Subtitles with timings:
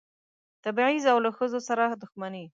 [0.63, 2.45] تبعیض او له ښځو سره دښمني.